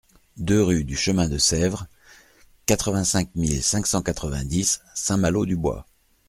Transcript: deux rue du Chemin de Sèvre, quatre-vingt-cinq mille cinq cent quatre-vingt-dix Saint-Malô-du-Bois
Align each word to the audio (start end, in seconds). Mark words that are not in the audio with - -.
deux 0.37 0.63
rue 0.63 0.83
du 0.83 0.95
Chemin 0.95 1.29
de 1.29 1.37
Sèvre, 1.37 1.85
quatre-vingt-cinq 2.65 3.29
mille 3.35 3.61
cinq 3.61 3.85
cent 3.85 4.01
quatre-vingt-dix 4.01 4.81
Saint-Malô-du-Bois 4.95 5.85